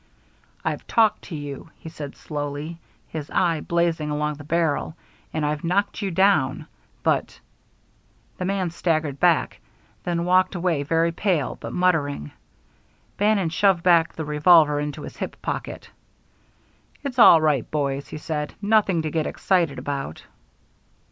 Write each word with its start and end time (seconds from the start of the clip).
"I've 0.65 0.87
talked 0.87 1.21
to 1.25 1.35
you," 1.35 1.69
he 1.77 1.87
said 1.89 2.15
slowly, 2.15 2.79
his 3.09 3.29
eye 3.29 3.61
blazing 3.61 4.09
along 4.09 4.33
the 4.37 4.43
barrel, 4.43 4.95
"and 5.31 5.45
I've 5.45 5.63
knocked 5.63 6.01
you 6.01 6.09
down. 6.09 6.65
But" 7.03 7.39
The 8.39 8.45
man 8.45 8.71
staggered 8.71 9.19
back, 9.19 9.59
then 10.03 10.25
walked 10.25 10.55
away 10.55 10.81
very 10.81 11.11
pale, 11.11 11.55
but 11.57 11.71
muttering. 11.71 12.31
Bannon 13.17 13.49
shoved 13.49 13.83
back 13.83 14.13
the 14.13 14.25
revolver 14.25 14.79
into 14.79 15.03
his 15.03 15.17
hip 15.17 15.39
pocket. 15.43 15.91
"It's 17.03 17.19
all 17.19 17.39
right, 17.39 17.69
boys," 17.69 18.07
he 18.07 18.17
said, 18.17 18.55
"nothing 18.59 19.03
to 19.03 19.11
get 19.11 19.27
excited 19.27 19.77
about." 19.77 20.23